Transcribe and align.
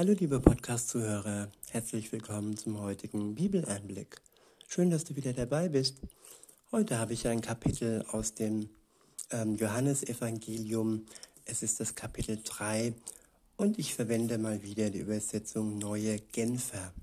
Hallo 0.00 0.14
liebe 0.14 0.40
Podcast-Zuhörer, 0.40 1.52
herzlich 1.72 2.10
willkommen 2.10 2.56
zum 2.56 2.80
heutigen 2.80 3.34
Bibeleinblick. 3.34 4.22
Schön, 4.66 4.88
dass 4.88 5.04
du 5.04 5.14
wieder 5.14 5.34
dabei 5.34 5.68
bist. 5.68 5.98
Heute 6.72 6.98
habe 6.98 7.12
ich 7.12 7.28
ein 7.28 7.42
Kapitel 7.42 8.02
aus 8.08 8.34
dem 8.34 8.70
ähm, 9.30 9.56
Johannesevangelium. 9.56 11.04
Es 11.44 11.62
ist 11.62 11.80
das 11.80 11.96
Kapitel 11.96 12.40
3 12.42 12.94
und 13.58 13.78
ich 13.78 13.94
verwende 13.94 14.38
mal 14.38 14.62
wieder 14.62 14.88
die 14.88 15.00
Übersetzung 15.00 15.76
Neue 15.76 16.18
Genfer. 16.18 16.94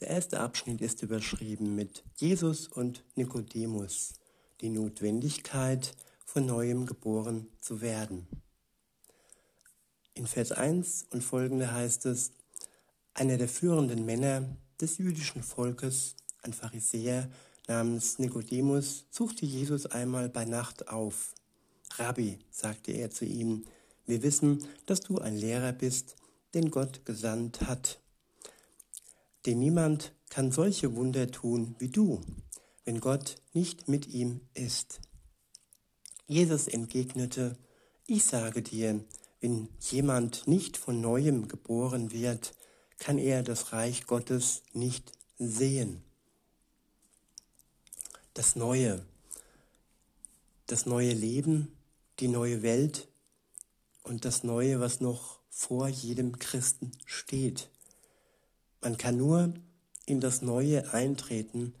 Der 0.00 0.08
erste 0.08 0.40
Abschnitt 0.40 0.80
ist 0.80 1.02
überschrieben 1.02 1.74
mit 1.74 2.04
Jesus 2.16 2.68
und 2.68 3.04
Nikodemus, 3.16 4.14
die 4.62 4.70
Notwendigkeit, 4.70 5.94
von 6.24 6.46
neuem 6.46 6.86
geboren 6.86 7.48
zu 7.60 7.82
werden. 7.82 8.26
In 10.16 10.28
Vers 10.28 10.52
1 10.52 11.06
und 11.10 11.24
folgende 11.24 11.72
heißt 11.72 12.06
es, 12.06 12.30
einer 13.14 13.36
der 13.36 13.48
führenden 13.48 14.06
Männer 14.06 14.56
des 14.80 14.98
jüdischen 14.98 15.42
Volkes, 15.42 16.14
ein 16.42 16.52
Pharisäer 16.52 17.28
namens 17.66 18.20
Nikodemus, 18.20 19.06
suchte 19.10 19.44
Jesus 19.44 19.86
einmal 19.86 20.28
bei 20.28 20.44
Nacht 20.44 20.88
auf. 20.88 21.34
Rabbi, 21.96 22.38
sagte 22.50 22.92
er 22.92 23.10
zu 23.10 23.24
ihm, 23.24 23.64
wir 24.06 24.22
wissen, 24.22 24.64
dass 24.86 25.00
du 25.00 25.18
ein 25.18 25.36
Lehrer 25.36 25.72
bist, 25.72 26.14
den 26.54 26.70
Gott 26.70 27.04
gesandt 27.04 27.62
hat. 27.62 28.00
Denn 29.46 29.58
niemand 29.58 30.12
kann 30.28 30.52
solche 30.52 30.94
Wunder 30.94 31.30
tun 31.30 31.74
wie 31.78 31.88
du, 31.88 32.20
wenn 32.84 33.00
Gott 33.00 33.36
nicht 33.52 33.88
mit 33.88 34.06
ihm 34.06 34.42
ist. 34.54 35.00
Jesus 36.28 36.68
entgegnete, 36.68 37.56
ich 38.06 38.24
sage 38.24 38.62
dir, 38.62 39.04
wenn 39.44 39.68
jemand 39.78 40.48
nicht 40.48 40.78
von 40.78 41.02
neuem 41.02 41.48
geboren 41.48 42.12
wird, 42.12 42.54
kann 42.96 43.18
er 43.18 43.42
das 43.42 43.74
Reich 43.74 44.06
Gottes 44.06 44.62
nicht 44.72 45.12
sehen. 45.38 46.02
Das 48.32 48.56
Neue, 48.56 49.04
das 50.66 50.86
neue 50.86 51.12
Leben, 51.12 51.76
die 52.20 52.28
neue 52.28 52.62
Welt 52.62 53.06
und 54.02 54.24
das 54.24 54.44
Neue, 54.44 54.80
was 54.80 55.02
noch 55.02 55.40
vor 55.50 55.88
jedem 55.88 56.38
Christen 56.38 56.92
steht. 57.04 57.68
Man 58.80 58.96
kann 58.96 59.18
nur 59.18 59.52
in 60.06 60.20
das 60.22 60.40
Neue 60.40 60.94
eintreten, 60.94 61.74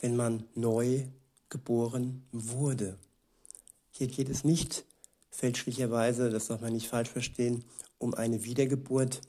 wenn 0.00 0.16
man 0.16 0.44
neu 0.54 1.06
geboren 1.48 2.26
wurde. 2.30 2.98
Hier 3.90 4.08
geht 4.08 4.28
es 4.28 4.44
nicht 4.44 4.84
fälschlicherweise, 5.36 6.30
das 6.30 6.46
darf 6.46 6.62
man 6.62 6.72
nicht 6.72 6.88
falsch 6.88 7.10
verstehen, 7.10 7.64
um 7.98 8.14
eine 8.14 8.42
Wiedergeburt, 8.44 9.20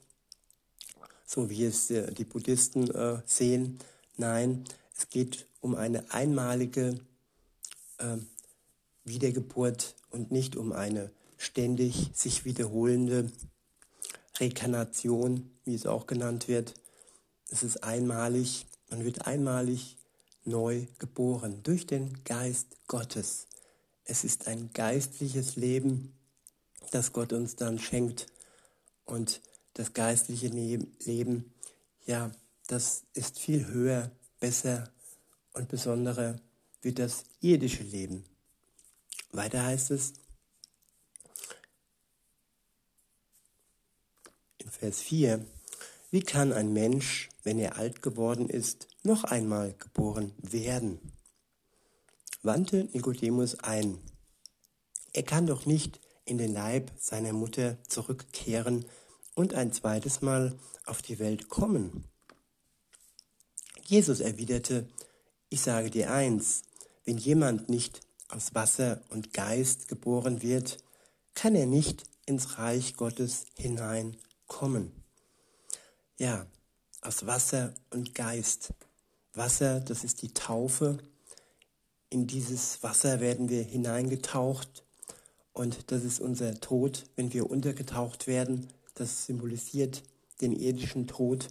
so 1.26 1.50
wie 1.50 1.66
es 1.66 1.92
äh, 1.92 2.14
die 2.14 2.24
Buddhisten 2.24 2.90
äh, 2.90 3.22
sehen. 3.26 3.80
Nein, 4.16 4.64
es 4.98 5.10
geht 5.10 5.48
um 5.60 5.76
eine 5.76 6.12
einmalige 6.14 6.98
äh, 7.98 8.18
Wiedergeburt 9.04 9.96
und 10.10 10.32
nicht 10.32 10.56
um 10.56 10.72
eine 10.72 11.12
ständig 11.38 12.12
sich 12.14 12.46
wiederholende 12.46 13.30
Rekarnation, 14.40 15.52
wie 15.66 15.76
es 15.76 15.86
auch 15.86 16.08
genannt 16.08 16.48
wird. 16.48 16.74
Es 17.50 17.64
ist 17.64 17.84
einmalig, 17.84 18.66
man 18.90 19.04
wird 19.04 19.28
einmalig 19.28 19.98
neu 20.46 20.88
geboren 21.00 21.62
durch 21.64 21.86
den 21.86 22.24
Geist 22.24 22.78
Gottes. 22.88 23.48
Es 24.10 24.24
ist 24.24 24.48
ein 24.48 24.72
geistliches 24.72 25.58
Leben, 25.58 26.14
das 26.92 27.12
Gott 27.12 27.34
uns 27.34 27.58
dann 27.58 27.78
schenkt. 27.78 28.28
Und 29.04 29.42
das 29.74 29.94
geistliche 29.94 30.48
Leben, 30.48 31.54
ja, 32.06 32.32
das 32.68 33.04
ist 33.14 33.38
viel 33.38 33.68
höher, 33.68 34.10
besser 34.40 34.90
und 35.52 35.68
besonderer 35.68 36.40
wie 36.82 36.94
das 36.94 37.26
irdische 37.42 37.84
Leben. 37.84 38.24
Weiter 39.34 39.64
heißt 39.64 39.92
es 39.92 40.14
in 44.60 44.72
Vers 44.72 45.02
4, 45.02 45.46
wie 46.12 46.22
kann 46.22 46.54
ein 46.54 46.72
Mensch, 46.72 47.28
wenn 47.44 47.60
er 47.60 47.76
alt 47.76 48.02
geworden 48.02 48.50
ist, 48.50 48.88
noch 49.04 49.26
einmal 49.26 49.74
geboren 49.74 50.34
werden? 50.38 51.17
Wandte 52.48 52.88
Nikodemus 52.94 53.60
ein. 53.60 54.00
Er 55.14 55.24
kann 55.24 55.46
doch 55.46 55.68
nicht 55.68 56.00
in 56.26 56.40
den 56.40 56.54
Leib 56.54 56.92
seiner 56.98 57.34
Mutter 57.34 57.78
zurückkehren 57.88 58.86
und 59.36 59.54
ein 59.54 59.72
zweites 59.72 60.22
Mal 60.22 60.58
auf 60.86 61.02
die 61.04 61.20
Welt 61.20 61.50
kommen. 61.50 62.06
Jesus 63.86 64.22
erwiderte, 64.22 64.88
ich 65.50 65.62
sage 65.62 65.92
dir 65.92 66.12
eins, 66.12 66.64
wenn 67.06 67.18
jemand 67.18 67.70
nicht 67.70 68.02
aus 68.30 68.56
Wasser 68.56 69.02
und 69.10 69.34
Geist 69.34 69.88
geboren 69.88 70.42
wird, 70.42 70.78
kann 71.36 71.54
er 71.54 71.66
nicht 71.66 72.04
ins 72.26 72.58
Reich 72.58 72.96
Gottes 72.96 73.46
hineinkommen. 73.56 74.92
Ja, 76.18 76.48
aus 77.02 77.26
Wasser 77.26 77.74
und 77.92 78.16
Geist. 78.16 78.74
Wasser, 79.34 79.80
das 79.82 80.04
ist 80.04 80.22
die 80.22 80.34
Taufe, 80.34 80.98
in 82.10 82.28
dieses 82.28 82.82
Wasser 82.84 83.20
werden 83.20 83.50
wir 83.50 83.64
hineingetaucht 83.64 84.84
und 85.54 85.92
das 85.92 86.04
ist 86.04 86.22
unser 86.22 86.60
Tod, 86.60 87.06
wenn 87.16 87.34
wir 87.34 87.50
untergetaucht 87.50 88.28
werden. 88.28 88.68
Das 88.94 89.26
symbolisiert 89.26 90.04
den 90.42 90.54
irdischen 90.54 91.08
Tod 91.08 91.50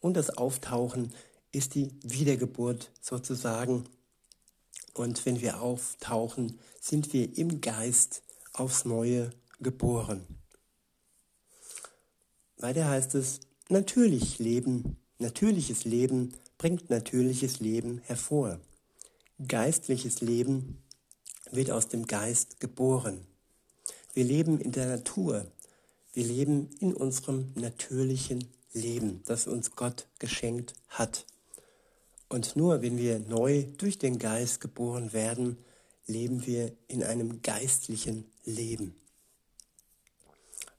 und 0.00 0.16
das 0.16 0.30
Auftauchen 0.30 1.12
ist 1.52 1.74
die 1.74 1.92
Wiedergeburt 2.02 2.90
sozusagen. 3.00 3.84
Und 4.94 5.24
wenn 5.24 5.40
wir 5.40 5.60
auftauchen, 5.60 6.58
sind 6.80 7.12
wir 7.12 7.36
im 7.38 7.60
Geist 7.60 8.22
aufs 8.52 8.84
Neue 8.84 9.30
geboren. 9.60 10.26
Weiter 12.56 12.88
heißt 12.88 13.14
es, 13.14 13.40
natürlich 13.68 14.38
Leben, 14.38 14.96
natürliches 15.18 15.84
Leben 15.84 16.34
bringt 16.58 16.90
natürliches 16.90 17.60
Leben 17.60 18.00
hervor 18.04 18.60
geistliches 19.48 20.20
Leben 20.20 20.82
wird 21.50 21.70
aus 21.70 21.88
dem 21.88 22.06
Geist 22.06 22.60
geboren. 22.60 23.26
Wir 24.14 24.24
leben 24.24 24.60
in 24.60 24.72
der 24.72 24.86
Natur. 24.86 25.46
Wir 26.12 26.24
leben 26.24 26.68
in 26.80 26.94
unserem 26.94 27.52
natürlichen 27.54 28.48
Leben, 28.72 29.22
das 29.26 29.46
uns 29.46 29.74
Gott 29.76 30.06
geschenkt 30.18 30.74
hat. 30.88 31.26
Und 32.28 32.56
nur 32.56 32.82
wenn 32.82 32.96
wir 32.98 33.18
neu 33.18 33.64
durch 33.78 33.98
den 33.98 34.18
Geist 34.18 34.60
geboren 34.60 35.12
werden, 35.12 35.58
leben 36.06 36.46
wir 36.46 36.72
in 36.88 37.02
einem 37.02 37.42
geistlichen 37.42 38.30
Leben. 38.44 38.94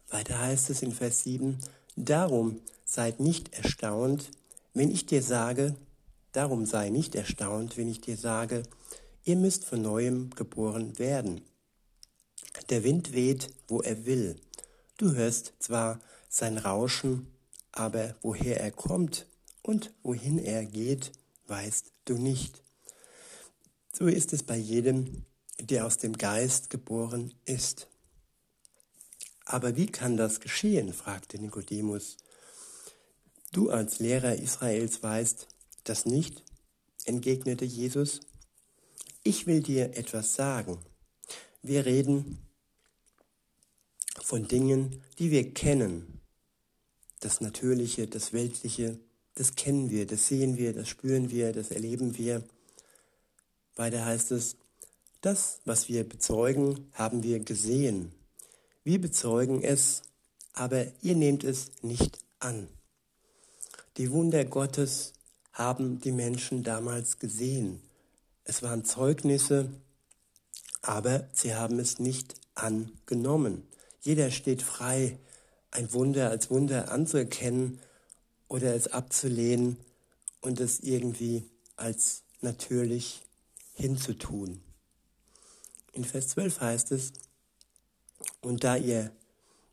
Weiter 0.09 0.40
heißt 0.40 0.69
es 0.69 0.81
in 0.81 0.91
Vers 0.91 1.23
7, 1.23 1.57
Darum 1.96 2.62
seid 2.85 3.19
nicht 3.19 3.53
erstaunt, 3.53 4.31
wenn 4.73 4.91
ich 4.91 5.06
dir 5.06 5.22
sage, 5.22 5.75
Darum 6.34 6.66
sei 6.66 6.90
nicht 6.90 7.16
erstaunt, 7.16 7.78
wenn 7.78 7.88
ich 7.88 8.02
dir 8.02 8.18
sage, 8.18 8.64
ihr 9.24 9.36
müsst 9.36 9.66
von 9.66 9.82
neuem 9.82 10.32
geboren 10.32 11.00
werden. 11.00 11.42
Der 12.70 12.84
Wind 12.84 13.14
weht, 13.14 13.50
wo 13.68 13.82
er 13.82 14.06
will. 14.06 14.36
Du 14.98 15.14
hörst 15.14 15.54
zwar 15.60 16.00
sein 16.30 16.58
Rauschen, 16.58 17.28
aber 17.72 18.16
woher 18.22 18.60
er 18.60 18.72
kommt 18.72 19.28
und 19.62 19.94
wohin 20.02 20.40
er 20.40 20.66
geht, 20.66 21.12
weißt 21.48 21.92
du 22.06 22.16
nicht. 22.18 22.64
So 23.92 24.08
ist 24.08 24.34
es 24.34 24.44
bei 24.44 24.58
jedem, 24.58 25.26
der 25.60 25.86
aus 25.86 25.98
dem 25.98 26.18
Geist 26.18 26.72
geboren 26.72 27.34
ist. 27.46 27.88
Aber 29.46 29.76
wie 29.76 29.88
kann 29.88 30.18
das 30.18 30.40
geschehen? 30.40 30.94
fragte 30.94 31.38
Nikodemus. 31.40 32.18
Du 33.52 33.70
als 33.70 34.00
Lehrer 34.00 34.36
Israels 34.36 35.03
weißt, 35.03 35.47
das 35.84 36.06
nicht? 36.06 36.44
entgegnete 37.06 37.66
Jesus. 37.66 38.22
Ich 39.24 39.47
will 39.47 39.62
dir 39.62 39.97
etwas 39.97 40.35
sagen. 40.35 40.78
Wir 41.62 41.85
reden 41.85 42.40
von 44.22 44.47
Dingen, 44.47 45.02
die 45.20 45.32
wir 45.32 45.53
kennen. 45.53 46.22
Das 47.20 47.41
Natürliche, 47.41 48.08
das 48.08 48.34
Weltliche, 48.34 49.00
das 49.35 49.56
kennen 49.56 49.90
wir, 49.90 50.06
das 50.06 50.28
sehen 50.28 50.58
wir, 50.58 50.74
das 50.74 50.90
spüren 50.90 51.30
wir, 51.30 51.53
das 51.53 51.72
erleben 51.72 52.18
wir. 52.18 52.44
Weiter 53.76 54.06
heißt 54.06 54.32
es, 54.32 54.58
das, 55.22 55.59
was 55.64 55.88
wir 55.88 56.08
bezeugen, 56.08 56.91
haben 56.94 57.24
wir 57.24 57.40
gesehen. 57.40 58.12
Wir 58.84 59.00
bezeugen 59.00 59.64
es, 59.64 60.02
aber 60.52 60.86
ihr 61.02 61.16
nehmt 61.16 61.46
es 61.46 61.72
nicht 61.82 62.20
an. 62.40 62.68
Die 63.96 64.12
Wunder 64.12 64.44
Gottes 64.44 65.14
haben 65.53 66.00
die 66.00 66.11
Menschen 66.11 66.64
damals 66.64 67.20
gesehen. 67.20 67.79
Es 68.44 68.61
waren 68.61 68.84
Zeugnisse, 68.84 69.70
aber 70.82 71.28
sie 71.32 71.55
haben 71.55 71.79
es 71.79 72.00
nicht 72.00 72.35
angenommen. 72.55 73.64
Jeder 74.02 74.32
steht 74.32 74.61
frei, 74.61 75.17
ein 75.72 75.94
Wunder 75.94 76.29
als 76.29 76.50
Wunder 76.50 76.91
anzuerkennen 76.91 77.79
oder 78.47 78.76
es 78.76 78.88
abzulehnen 78.88 79.78
und 80.41 80.59
es 80.59 80.82
irgendwie 80.82 81.50
als 81.76 82.23
natürlich 82.41 83.22
hinzutun. 83.73 84.61
In 85.94 86.03
Vers 86.03 86.29
12 86.29 86.59
heißt 86.59 86.91
es, 86.91 87.14
und 88.41 88.64
da 88.64 88.76
ihr, 88.76 89.11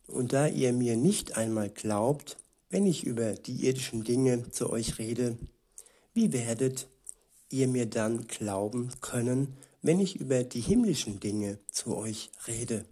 und 0.06 0.32
da 0.32 0.46
ihr 0.46 0.72
mir 0.72 0.96
nicht 0.96 1.36
einmal 1.36 1.70
glaubt, 1.70 2.36
wenn 2.68 2.86
ich 2.86 3.04
über 3.04 3.32
die 3.32 3.66
irdischen 3.66 4.04
Dinge 4.04 4.50
zu 4.50 4.70
euch 4.70 4.98
rede, 4.98 5.36
wie 6.12 6.32
werdet 6.32 6.88
ihr 7.50 7.68
mir 7.68 7.86
dann 7.86 8.26
glauben 8.26 8.90
können, 9.00 9.56
wenn 9.82 10.00
ich 10.00 10.16
über 10.16 10.44
die 10.44 10.60
himmlischen 10.60 11.20
Dinge 11.20 11.58
zu 11.70 11.96
euch 11.96 12.30
rede? 12.46 12.84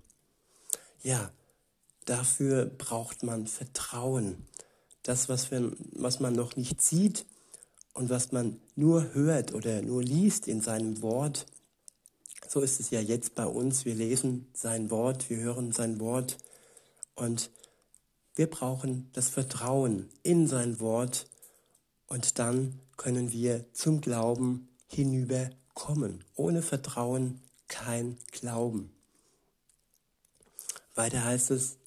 Ja, 1.02 1.30
dafür 2.04 2.66
braucht 2.66 3.22
man 3.22 3.46
Vertrauen. 3.46 4.46
Das, 5.02 5.28
was, 5.28 5.50
wir, 5.50 5.72
was 5.92 6.20
man 6.20 6.34
noch 6.34 6.56
nicht 6.56 6.82
sieht 6.82 7.24
und 7.94 8.10
was 8.10 8.32
man 8.32 8.60
nur 8.76 9.14
hört 9.14 9.54
oder 9.54 9.82
nur 9.82 10.02
liest 10.02 10.48
in 10.48 10.60
seinem 10.60 11.02
Wort, 11.02 11.46
so 12.48 12.60
ist 12.60 12.80
es 12.80 12.90
ja 12.90 13.00
jetzt 13.00 13.34
bei 13.34 13.44
uns. 13.44 13.84
Wir 13.84 13.94
lesen 13.94 14.48
sein 14.54 14.90
Wort, 14.90 15.28
wir 15.28 15.38
hören 15.38 15.72
sein 15.72 16.00
Wort 16.00 16.38
und 17.14 17.50
wir 18.34 18.48
brauchen 18.48 19.10
das 19.12 19.28
Vertrauen 19.28 20.08
in 20.22 20.46
sein 20.46 20.80
Wort 20.80 21.26
und 22.06 22.38
dann 22.38 22.80
können 22.98 23.32
wir 23.32 23.64
zum 23.72 24.02
Glauben 24.02 24.68
hinüberkommen. 24.86 26.22
Ohne 26.34 26.60
Vertrauen 26.60 27.40
kein 27.68 28.18
Glauben. 28.32 28.90
Weiter 30.94 31.24
heißt 31.24 31.52
es 31.52 31.78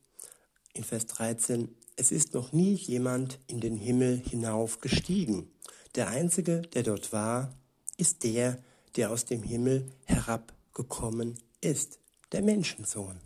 in 0.74 0.84
Vers 0.84 1.06
13, 1.06 1.70
es 1.98 2.12
ist 2.12 2.34
noch 2.34 2.54
nie 2.54 2.74
jemand 2.74 3.40
in 3.46 3.60
den 3.60 3.76
Himmel 3.76 4.18
hinaufgestiegen. 4.18 5.52
Der 5.96 6.08
Einzige, 6.08 6.62
der 6.62 6.84
dort 6.84 7.12
war, 7.12 7.54
ist 7.98 8.24
der, 8.24 8.58
der 8.96 9.12
aus 9.12 9.26
dem 9.26 9.44
Himmel 9.44 9.92
herabgekommen 10.06 11.38
ist, 11.60 12.00
der 12.32 12.42
Menschensohn. 12.42 13.20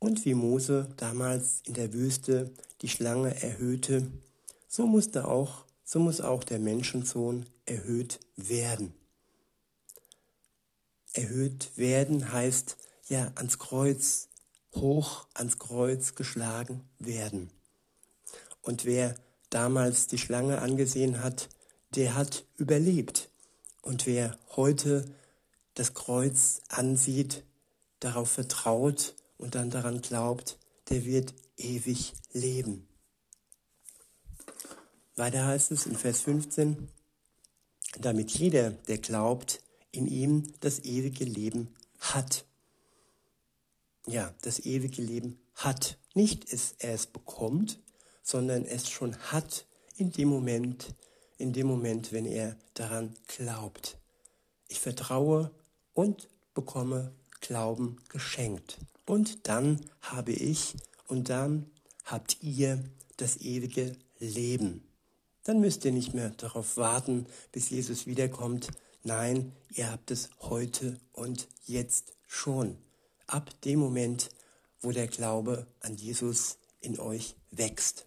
Und 0.00 0.24
wie 0.24 0.34
Mose 0.34 0.88
damals 0.96 1.62
in 1.66 1.74
der 1.74 1.92
Wüste 1.92 2.50
die 2.82 2.88
Schlange 2.88 3.40
erhöhte, 3.40 4.10
so 4.66 4.86
musste 4.86 5.28
auch, 5.28 5.64
so 5.92 5.98
muss 5.98 6.20
auch 6.20 6.44
der 6.44 6.60
Menschensohn 6.60 7.46
erhöht 7.66 8.20
werden. 8.36 8.94
Erhöht 11.14 11.76
werden 11.76 12.32
heißt 12.32 12.76
ja 13.08 13.32
ans 13.34 13.58
Kreuz, 13.58 14.28
hoch 14.72 15.26
ans 15.34 15.58
Kreuz 15.58 16.14
geschlagen 16.14 16.88
werden. 17.00 17.50
Und 18.62 18.84
wer 18.84 19.16
damals 19.48 20.06
die 20.06 20.18
Schlange 20.18 20.62
angesehen 20.62 21.24
hat, 21.24 21.48
der 21.96 22.14
hat 22.14 22.44
überlebt. 22.56 23.28
Und 23.82 24.06
wer 24.06 24.38
heute 24.54 25.12
das 25.74 25.94
Kreuz 25.94 26.60
ansieht, 26.68 27.42
darauf 27.98 28.30
vertraut 28.30 29.16
und 29.38 29.56
dann 29.56 29.70
daran 29.70 30.02
glaubt, 30.02 30.56
der 30.88 31.04
wird 31.04 31.34
ewig 31.56 32.12
leben. 32.32 32.86
Weiter 35.20 35.46
heißt 35.46 35.70
es 35.72 35.84
in 35.84 35.96
Vers 35.96 36.22
15, 36.22 36.88
damit 38.00 38.30
jeder, 38.30 38.70
der 38.70 38.96
glaubt, 38.96 39.60
in 39.92 40.06
ihm 40.06 40.52
das 40.60 40.78
ewige 40.80 41.24
Leben 41.24 41.74
hat. 41.98 42.46
Ja, 44.06 44.32
das 44.40 44.60
ewige 44.60 45.02
Leben 45.02 45.38
hat. 45.54 45.98
Nicht 46.14 46.44
ist 46.44 46.76
er 46.78 46.94
es 46.94 47.06
bekommt, 47.06 47.80
sondern 48.22 48.64
es 48.64 48.88
schon 48.88 49.14
hat 49.16 49.66
in 49.96 50.10
dem 50.10 50.28
Moment, 50.28 50.94
in 51.36 51.52
dem 51.52 51.66
Moment, 51.66 52.12
wenn 52.12 52.24
er 52.24 52.56
daran 52.72 53.14
glaubt. 53.26 53.98
Ich 54.68 54.80
vertraue 54.80 55.50
und 55.92 56.28
bekomme 56.54 57.12
Glauben 57.42 57.98
geschenkt. 58.08 58.78
Und 59.04 59.48
dann 59.48 59.80
habe 60.00 60.32
ich 60.32 60.76
und 61.08 61.28
dann 61.28 61.70
habt 62.04 62.38
ihr 62.42 62.82
das 63.18 63.36
ewige 63.38 63.96
Leben. 64.18 64.89
Dann 65.44 65.60
müsst 65.60 65.84
ihr 65.84 65.92
nicht 65.92 66.14
mehr 66.14 66.30
darauf 66.30 66.76
warten, 66.76 67.26
bis 67.52 67.70
Jesus 67.70 68.06
wiederkommt. 68.06 68.68
Nein, 69.02 69.52
ihr 69.70 69.90
habt 69.90 70.10
es 70.10 70.30
heute 70.40 71.00
und 71.12 71.48
jetzt 71.64 72.12
schon. 72.26 72.76
Ab 73.26 73.50
dem 73.62 73.78
Moment, 73.78 74.30
wo 74.82 74.92
der 74.92 75.06
Glaube 75.06 75.66
an 75.80 75.96
Jesus 75.96 76.58
in 76.80 76.98
euch 76.98 77.36
wächst. 77.50 78.06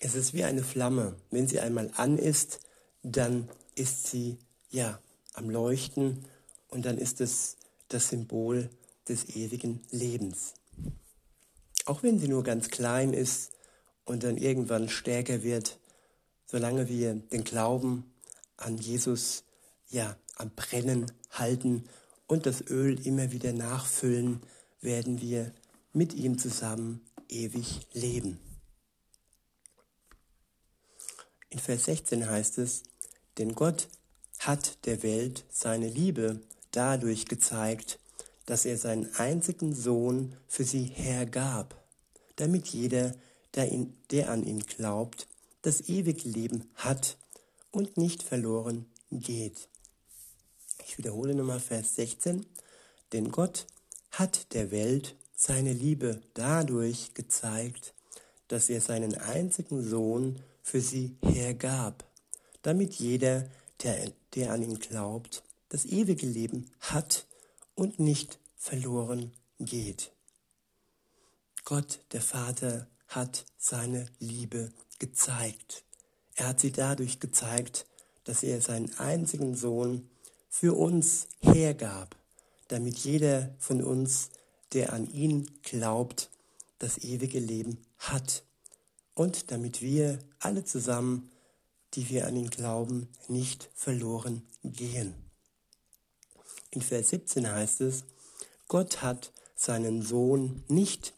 Es 0.00 0.14
ist 0.14 0.32
wie 0.32 0.44
eine 0.44 0.62
Flamme. 0.62 1.16
Wenn 1.30 1.48
sie 1.48 1.60
einmal 1.60 1.90
an 1.96 2.18
ist, 2.18 2.60
dann 3.02 3.48
ist 3.74 4.08
sie 4.08 4.38
ja 4.70 5.00
am 5.34 5.50
Leuchten 5.50 6.24
und 6.68 6.84
dann 6.84 6.98
ist 6.98 7.20
es 7.20 7.56
das 7.88 8.08
Symbol 8.08 8.70
des 9.08 9.28
ewigen 9.30 9.80
Lebens. 9.90 10.54
Auch 11.84 12.02
wenn 12.02 12.18
sie 12.18 12.28
nur 12.28 12.42
ganz 12.42 12.68
klein 12.68 13.12
ist 13.12 13.52
und 14.08 14.24
dann 14.24 14.38
irgendwann 14.38 14.88
stärker 14.88 15.42
wird, 15.42 15.78
solange 16.46 16.88
wir 16.88 17.14
den 17.14 17.44
Glauben 17.44 18.10
an 18.56 18.78
Jesus 18.78 19.44
ja 19.88 20.16
am 20.36 20.50
Brennen 20.50 21.12
halten 21.30 21.84
und 22.26 22.46
das 22.46 22.62
Öl 22.62 23.06
immer 23.06 23.32
wieder 23.32 23.52
nachfüllen, 23.52 24.40
werden 24.80 25.20
wir 25.20 25.52
mit 25.92 26.14
ihm 26.14 26.38
zusammen 26.38 27.02
ewig 27.28 27.86
leben. 27.92 28.38
In 31.50 31.58
Vers 31.58 31.84
16 31.84 32.28
heißt 32.28 32.58
es, 32.58 32.84
denn 33.36 33.54
Gott 33.54 33.88
hat 34.38 34.86
der 34.86 35.02
Welt 35.02 35.44
seine 35.50 35.88
Liebe 35.88 36.40
dadurch 36.70 37.26
gezeigt, 37.26 37.98
dass 38.46 38.64
er 38.64 38.78
seinen 38.78 39.14
einzigen 39.16 39.74
Sohn 39.74 40.34
für 40.46 40.64
sie 40.64 40.84
hergab, 40.84 41.82
damit 42.36 42.68
jeder, 42.68 43.14
der, 43.58 43.72
ihn, 43.72 43.92
der 44.12 44.30
an 44.30 44.44
ihn 44.44 44.60
glaubt, 44.60 45.26
das 45.62 45.88
ewige 45.88 46.28
Leben 46.28 46.70
hat 46.76 47.18
und 47.72 47.96
nicht 47.96 48.22
verloren 48.22 48.86
geht. 49.10 49.68
Ich 50.86 50.96
wiederhole 50.96 51.34
nochmal 51.34 51.58
Vers 51.58 51.96
16. 51.96 52.46
Denn 53.12 53.32
Gott 53.32 53.66
hat 54.12 54.54
der 54.54 54.70
Welt 54.70 55.16
seine 55.34 55.72
Liebe 55.72 56.22
dadurch 56.34 57.14
gezeigt, 57.14 57.94
dass 58.46 58.70
er 58.70 58.80
seinen 58.80 59.14
einzigen 59.16 59.82
Sohn 59.82 60.40
für 60.62 60.80
sie 60.80 61.16
hergab, 61.22 62.04
damit 62.62 62.94
jeder, 62.94 63.48
der, 63.82 64.12
der 64.34 64.52
an 64.52 64.62
ihn 64.62 64.78
glaubt, 64.78 65.42
das 65.68 65.84
ewige 65.84 66.26
Leben 66.26 66.70
hat 66.80 67.26
und 67.74 67.98
nicht 67.98 68.38
verloren 68.56 69.32
geht. 69.58 70.12
Gott, 71.64 72.00
der 72.12 72.22
Vater, 72.22 72.88
hat 73.08 73.46
seine 73.56 74.06
Liebe 74.18 74.72
gezeigt. 74.98 75.84
Er 76.34 76.48
hat 76.48 76.60
sie 76.60 76.72
dadurch 76.72 77.20
gezeigt, 77.20 77.86
dass 78.24 78.42
er 78.42 78.60
seinen 78.60 78.96
einzigen 78.98 79.56
Sohn 79.56 80.08
für 80.48 80.76
uns 80.76 81.28
hergab, 81.40 82.16
damit 82.68 82.98
jeder 82.98 83.54
von 83.58 83.82
uns, 83.82 84.30
der 84.72 84.92
an 84.92 85.10
ihn 85.10 85.50
glaubt, 85.62 86.30
das 86.78 86.98
ewige 86.98 87.40
Leben 87.40 87.78
hat 87.98 88.44
und 89.14 89.50
damit 89.50 89.82
wir 89.82 90.18
alle 90.38 90.64
zusammen, 90.64 91.30
die 91.94 92.08
wir 92.10 92.26
an 92.26 92.36
ihn 92.36 92.50
glauben, 92.50 93.08
nicht 93.26 93.68
verloren 93.74 94.46
gehen. 94.62 95.14
In 96.70 96.82
Vers 96.82 97.10
17 97.10 97.50
heißt 97.50 97.80
es, 97.80 98.04
Gott 98.68 99.02
hat 99.02 99.32
seinen 99.56 100.02
Sohn 100.02 100.62
nicht 100.68 101.14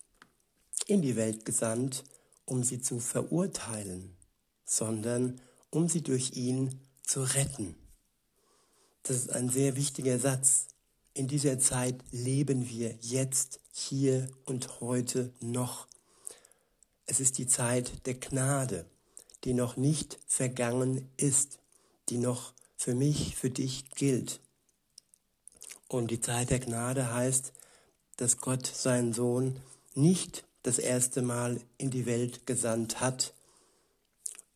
in 0.90 1.02
die 1.02 1.14
Welt 1.14 1.44
gesandt, 1.44 2.02
um 2.46 2.64
sie 2.64 2.80
zu 2.80 2.98
verurteilen, 2.98 4.16
sondern 4.64 5.40
um 5.70 5.88
sie 5.88 6.02
durch 6.02 6.32
ihn 6.32 6.80
zu 7.04 7.22
retten. 7.22 7.76
Das 9.04 9.16
ist 9.16 9.30
ein 9.30 9.48
sehr 9.48 9.76
wichtiger 9.76 10.18
Satz. 10.18 10.66
In 11.14 11.28
dieser 11.28 11.60
Zeit 11.60 11.94
leben 12.10 12.68
wir 12.68 12.96
jetzt, 13.00 13.60
hier 13.72 14.28
und 14.46 14.80
heute 14.80 15.32
noch. 15.40 15.86
Es 17.06 17.20
ist 17.20 17.38
die 17.38 17.46
Zeit 17.46 18.04
der 18.06 18.14
Gnade, 18.14 18.84
die 19.44 19.54
noch 19.54 19.76
nicht 19.76 20.18
vergangen 20.26 21.08
ist, 21.16 21.60
die 22.08 22.18
noch 22.18 22.52
für 22.76 22.96
mich, 22.96 23.36
für 23.36 23.50
dich 23.50 23.90
gilt. 23.92 24.40
Und 25.86 26.10
die 26.10 26.20
Zeit 26.20 26.50
der 26.50 26.58
Gnade 26.58 27.14
heißt, 27.14 27.52
dass 28.16 28.38
Gott 28.38 28.66
seinen 28.66 29.12
Sohn 29.12 29.60
nicht 29.94 30.44
das 30.62 30.78
erste 30.78 31.22
Mal 31.22 31.60
in 31.78 31.90
die 31.90 32.06
Welt 32.06 32.46
gesandt 32.46 33.00
hat, 33.00 33.34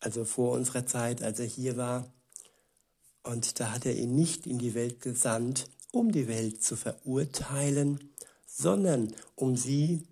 also 0.01 0.25
vor 0.25 0.53
unserer 0.53 0.87
Zeit, 0.87 1.23
als 1.23 1.39
er 1.41 1.47
hier 1.47 1.77
war. 1.77 2.13
Und 3.23 3.59
da 3.59 3.73
hat 3.73 3.87
er 3.87 3.97
ihn 3.97 4.15
nicht 4.15 4.47
in 4.47 4.59
die 4.59 4.75
Welt 4.75 5.01
gesandt, 5.01 5.69
um 5.93 6.13
die 6.13 6.29
Welt 6.29 6.63
zu 6.63 6.77
verurteilen, 6.77 8.11
sondern 8.47 9.15
um 9.35 9.57
sie, 9.57 10.07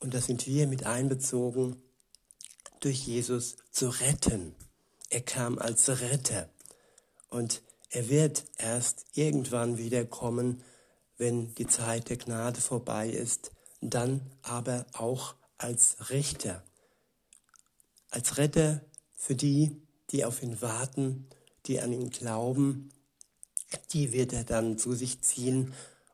und 0.00 0.14
das 0.14 0.26
sind 0.26 0.46
wir 0.46 0.66
mit 0.66 0.86
einbezogen, 0.86 1.76
durch 2.80 3.06
Jesus 3.06 3.56
zu 3.70 3.88
retten. 3.88 4.54
Er 5.10 5.20
kam 5.20 5.58
als 5.58 5.88
Retter 5.88 6.48
und 7.28 7.62
er 7.90 8.08
wird 8.08 8.44
erst 8.56 9.04
irgendwann 9.14 9.76
wieder 9.76 10.04
kommen, 10.04 10.62
wenn 11.18 11.54
die 11.54 11.66
Zeit 11.66 12.08
der 12.08 12.16
Gnade 12.16 12.60
vorbei 12.60 13.10
ist, 13.10 13.52
dann 13.82 14.22
aber 14.42 14.86
auch 14.92 15.34
als 15.58 16.10
Richter, 16.10 16.62
als 18.10 18.38
Retter 18.38 18.80
für 19.14 19.34
die, 19.34 19.82
die 20.10 20.24
auf 20.24 20.42
ihn 20.42 20.62
warten, 20.62 21.28
die 21.66 21.80
an 21.80 21.92
ihn 21.92 22.10
glauben, 22.10 22.90
die 23.92 24.12
wird 24.12 24.32
er 24.32 24.44
dann 24.44 24.78
zu 24.78 24.94
sich 24.94 25.20
ziehen 25.22 25.72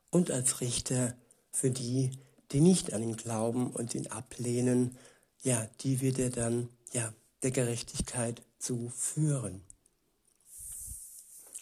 und 0.09 0.31
als 0.31 0.61
Richter 0.61 1.15
für 1.51 1.71
die, 1.71 2.11
die 2.51 2.61
nicht 2.61 2.93
an 2.93 3.03
ihn 3.03 3.17
glauben 3.17 3.71
und 3.71 3.95
ihn 3.95 4.07
ablehnen, 4.07 4.97
ja, 5.43 5.69
die 5.81 6.01
wird 6.01 6.19
er 6.19 6.29
dann 6.29 6.69
ja 6.91 7.13
der 7.43 7.51
Gerechtigkeit 7.51 8.41
zu 8.57 8.89
führen. 8.89 9.61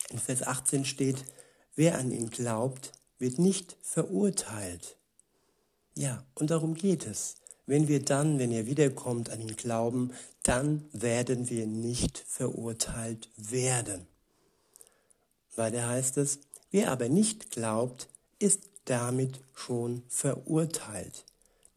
In 0.10 0.20
Vers 0.20 0.44
18 0.44 0.86
steht, 0.86 1.26
wer 1.76 1.98
an 1.98 2.12
ihn 2.12 2.30
glaubt, 2.30 2.94
wird 3.20 3.40
nicht 3.40 3.78
verurteilt. 3.82 4.98
Ja, 5.98 6.24
und 6.36 6.52
darum 6.52 6.76
geht 6.76 7.08
es. 7.08 7.38
Wenn 7.66 7.88
wir 7.88 8.06
dann, 8.06 8.38
wenn 8.38 8.52
er 8.52 8.68
wiederkommt, 8.68 9.32
an 9.32 9.42
ihn 9.42 9.56
glauben, 9.56 10.14
dann 10.44 10.86
werden 10.94 11.50
wir 11.50 11.66
nicht 11.66 12.20
verurteilt 12.20 13.30
werden. 13.36 14.06
Weiter 15.56 15.88
heißt 15.88 16.18
es, 16.18 16.38
wer 16.70 16.92
aber 16.92 17.10
nicht 17.10 17.50
glaubt, 17.50 18.10
ist 18.38 18.62
damit 18.86 19.40
schon 19.56 20.04
verurteilt. 20.08 21.26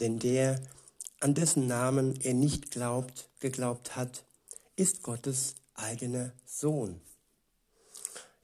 Denn 0.01 0.19
der, 0.19 0.61
an 1.21 1.33
dessen 1.33 1.67
Namen 1.67 2.21
er 2.21 2.35
nicht 2.35 2.71
glaubt, 2.71 3.31
geglaubt 3.41 3.97
hat, 3.97 4.25
ist 4.77 5.03
Gottes 5.03 5.55
eigener 5.75 6.33
Sohn. 6.45 7.01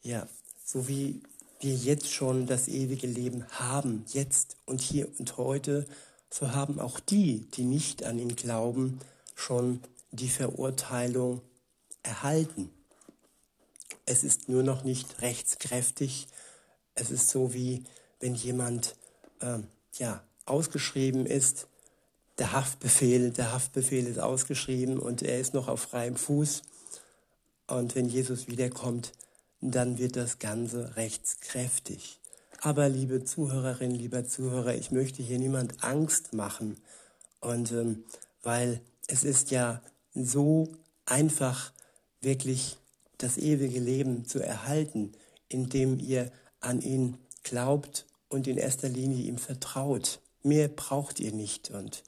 Ja, 0.01 0.27
so 0.65 0.89
wie 0.89 1.21
wir 1.61 1.75
jetzt 1.75 2.13
schon 2.13 2.47
das 2.47 2.69
ewige 2.69 3.07
Leben 3.07 3.47
haben, 3.51 4.05
jetzt 4.09 4.57
und 4.67 4.81
hier 4.81 5.09
und 5.19 5.37
heute, 5.37 5.87
so 6.31 6.53
haben 6.53 6.81
auch 6.81 7.01
die, 7.01 7.41
die 7.53 7.65
nicht 7.65 8.05
an 8.05 8.19
ihn 8.19 8.37
glauben, 8.37 9.01
schon 9.35 9.81
die 10.11 10.29
Verurteilung 10.29 11.41
erhalten. 12.03 12.71
Es 14.05 14.25
ist 14.25 14.49
nur 14.49 14.63
noch 14.63 14.85
nicht 14.85 15.23
rechtskräftig. 15.23 16.29
Es 16.95 17.11
ist 17.11 17.29
so 17.29 17.53
wie 17.55 17.85
wenn 18.21 18.35
jemand 18.35 18.97
äh, 19.41 19.59
ja 19.99 20.23
ausgeschrieben 20.47 21.27
ist, 21.27 21.67
der 22.39 22.53
Haftbefehl, 22.53 23.31
der 23.31 23.53
Haftbefehl 23.53 24.07
ist 24.07 24.19
ausgeschrieben 24.19 24.99
und 24.99 25.23
er 25.23 25.41
ist 25.41 25.55
noch 25.55 25.69
auf 25.69 25.81
freiem 25.81 26.17
Fuß. 26.17 26.63
Und 27.67 27.95
wenn 27.95 28.09
Jesus 28.09 28.47
wiederkommt, 28.47 29.13
dann 29.61 29.99
wird 29.99 30.17
das 30.17 30.39
Ganze 30.39 30.97
rechtskräftig. 30.97 32.21
Aber 32.61 32.89
liebe 32.89 33.25
Zuhörerinnen, 33.25 33.97
lieber 33.97 34.27
Zuhörer, 34.27 34.75
ich 34.75 34.91
möchte 34.91 35.23
hier 35.23 35.39
niemand 35.39 35.85
Angst 35.85 36.33
machen. 36.33 36.77
Und 37.41 37.73
ähm, 37.73 38.05
weil 38.43 38.81
es 39.09 39.25
ist 39.25 39.51
ja 39.51 39.83
so 40.15 40.69
einfach, 41.05 41.73
wirklich 42.21 42.77
das 43.19 43.39
ewige 43.39 43.79
Leben 43.79 44.27
zu 44.27 44.41
erhalten, 44.41 45.13
indem 45.49 45.99
ihr 46.01 46.31
an 46.61 46.81
ihn 46.81 47.19
glaubt 47.45 48.07
und 48.29 48.47
in 48.47 48.59
erster 48.59 48.89
Linie 48.89 49.25
ihm 49.25 49.39
vertraut. 49.39 50.21
Mehr 50.43 50.69
braucht 50.69 51.21
ihr 51.21 51.33
nicht 51.33 51.71
und 51.71 52.03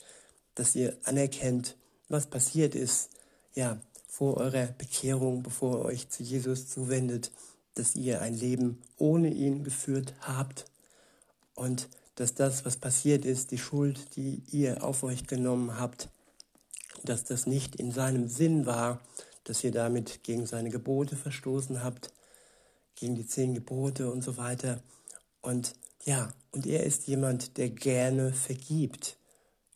dass 0.54 0.74
ihr 0.74 0.96
anerkennt, 1.04 1.76
was 2.08 2.26
passiert 2.26 2.74
ist, 2.74 3.10
ja, 3.54 3.80
vor 4.08 4.38
eurer 4.38 4.66
Bekehrung, 4.66 5.44
bevor 5.44 5.78
ihr 5.78 5.84
euch 5.84 6.08
zu 6.08 6.24
Jesus 6.24 6.68
zuwendet, 6.68 7.30
dass 7.74 7.94
ihr 7.94 8.20
ein 8.20 8.34
Leben 8.34 8.82
ohne 8.96 9.32
ihn 9.32 9.62
geführt 9.62 10.14
habt 10.20 10.64
und 11.54 11.88
dass 12.16 12.34
das, 12.34 12.64
was 12.64 12.76
passiert 12.76 13.24
ist, 13.24 13.52
die 13.52 13.58
Schuld, 13.58 14.16
die 14.16 14.42
ihr 14.50 14.82
auf 14.82 15.04
euch 15.04 15.28
genommen 15.28 15.78
habt, 15.78 16.08
dass 17.04 17.22
das 17.22 17.46
nicht 17.46 17.76
in 17.76 17.92
seinem 17.92 18.26
Sinn 18.28 18.66
war, 18.66 19.00
dass 19.44 19.62
ihr 19.62 19.70
damit 19.70 20.24
gegen 20.24 20.46
seine 20.46 20.70
Gebote 20.70 21.14
verstoßen 21.14 21.84
habt, 21.84 22.12
gegen 22.96 23.14
die 23.14 23.26
zehn 23.26 23.54
Gebote 23.54 24.10
und 24.10 24.24
so 24.24 24.36
weiter. 24.36 24.82
Und 25.40 25.76
ja, 26.04 26.32
und 26.50 26.66
er 26.66 26.82
ist 26.82 27.06
jemand, 27.06 27.56
der 27.56 27.70
gerne 27.70 28.32
vergibt. 28.32 29.16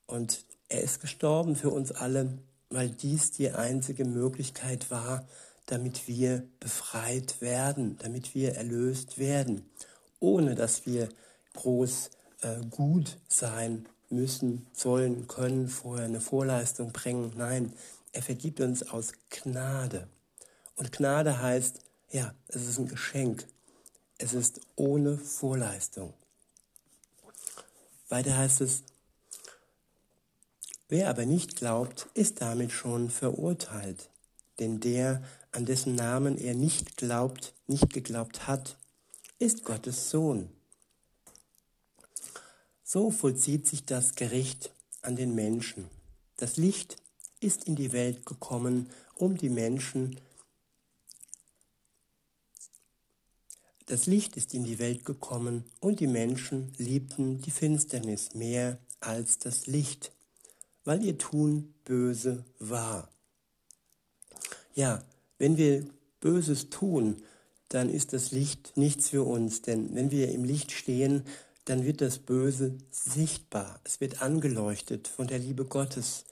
Und 0.07 0.45
er 0.69 0.83
ist 0.83 1.01
gestorben 1.01 1.55
für 1.55 1.71
uns 1.71 1.93
alle, 1.93 2.39
weil 2.73 2.91
dies 2.91 3.31
die 3.31 3.51
einzige 3.51 4.05
Möglichkeit 4.05 4.91
war, 4.91 5.27
damit 5.67 6.09
wir 6.09 6.43
befreit 6.61 7.41
werden, 7.41 7.97
damit 7.99 8.35
wir 8.35 8.55
erlöst 8.55 9.19
werden, 9.19 9.71
ohne 10.21 10.55
dass 10.55 10.87
wir 10.87 11.09
groß 11.55 12.11
äh, 12.41 12.61
gut 12.71 13.19
sein 13.29 13.87
müssen, 14.11 14.67
sollen, 14.73 15.29
können, 15.29 15.69
vorher 15.69 16.07
eine 16.07 16.21
Vorleistung 16.21 16.93
bringen. 16.93 17.33
Nein, 17.37 17.73
er 18.13 18.23
vergibt 18.23 18.61
uns 18.61 18.83
aus 18.91 19.13
Gnade. 19.31 20.09
Und 20.77 20.93
Gnade 20.93 21.41
heißt, 21.41 21.81
ja, 22.11 22.35
es 22.49 22.69
ist 22.69 22.79
ein 22.79 22.89
Geschenk. 22.89 23.47
Es 24.19 24.35
ist 24.35 24.61
ohne 24.77 25.17
Vorleistung. 25.19 26.13
Weiter 28.09 28.37
heißt 28.37 28.61
es, 28.61 28.83
wer 30.93 31.09
aber 31.09 31.25
nicht 31.25 31.57
glaubt, 31.57 32.07
ist 32.13 32.43
damit 32.43 32.71
schon 32.71 33.09
verurteilt. 33.09 34.11
Denn 34.59 34.79
der, 34.79 35.23
an 35.51 35.65
dessen 35.65 35.95
Namen 35.95 36.37
er 36.37 36.55
nicht 36.55 36.99
glaubt, 36.99 37.55
nicht 37.67 37.95
geglaubt 37.95 38.47
hat, 38.47 38.77
ist 39.39 39.65
Gottes 39.65 40.11
Sohn. 40.11 40.51
So 42.85 43.11
vollzieht 43.11 43.67
sich 43.67 43.87
das 43.87 44.17
Gericht 44.17 44.71
an 45.01 45.17
den 45.17 45.35
Menschen. 45.35 45.89
Das 46.37 46.59
Licht 46.59 46.99
ist 47.41 47.65
in 47.65 47.75
die 47.75 47.93
Welt 47.93 48.27
gekommen, 48.27 48.91
um 49.17 49.39
die 49.39 49.49
Menschen 49.49 50.21
Das 53.87 54.07
Licht 54.07 54.37
ist 54.37 54.55
in 54.55 54.65
die 54.65 54.79
Welt 54.79 55.05
gekommen 55.05 55.65
und 55.81 56.01
die 56.01 56.07
Menschen 56.07 56.73
liebten 56.79 57.43
die 57.43 57.51
Finsternis 57.51 58.35
mehr 58.35 58.79
als 59.01 59.39
das 59.39 59.67
Licht, 59.67 60.13
weil 60.85 61.05
ihr 61.05 61.19
Tun 61.19 61.75
böse 61.85 62.45
war. 62.59 63.09
Ja, 64.75 65.03
wenn 65.39 65.57
wir 65.57 65.87
Böses 66.21 66.71
tun, 66.71 67.23
dann 67.69 67.89
ist 67.89 68.13
das 68.13 68.31
Licht 68.31 68.77
nichts 68.77 69.11
für 69.11 69.25
uns, 69.25 69.63
denn 69.63 69.95
wenn 69.95 70.11
wir 70.11 70.31
im 70.31 70.45
Licht 70.45 70.73
stehen, 70.73 71.25
dann 71.65 71.85
wird 71.85 72.01
das 72.01 72.19
Böse 72.19 72.77
sichtbar. 72.91 73.81
Es 73.85 74.01
wird 74.01 74.23
angeleuchtet 74.23 75.09
von 75.09 75.27
der 75.27 75.39
Liebe 75.39 75.65
Gottes. 75.65 76.25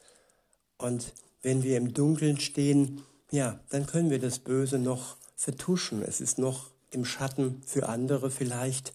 Und 0.78 1.12
wenn 1.42 1.62
wir 1.62 1.76
im 1.76 1.94
Dunkeln 1.94 2.40
stehen, 2.40 3.02
ja, 3.30 3.60
dann 3.70 3.86
können 3.86 4.10
wir 4.10 4.18
das 4.18 4.38
Böse 4.38 4.78
noch 4.78 5.16
vertuschen. 5.36 6.02
Es 6.02 6.20
ist 6.20 6.38
noch 6.38 6.70
im 6.90 7.04
Schatten 7.04 7.62
für 7.64 7.88
andere 7.88 8.30
vielleicht, 8.30 8.92